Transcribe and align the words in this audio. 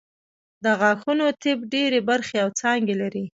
د 0.63 0.65
غاښونو 0.79 1.25
طب 1.41 1.57
ډېرې 1.73 1.99
برخې 2.09 2.37
او 2.43 2.49
څانګې 2.59 2.95
لري 3.01 3.25